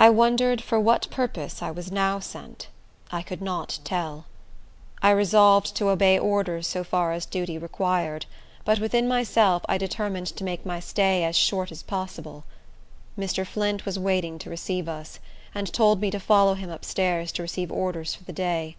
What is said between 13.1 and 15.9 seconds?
Mr. Flint was waiting to receive us, and